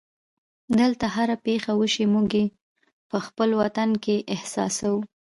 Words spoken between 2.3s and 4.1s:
یې په خپل وطن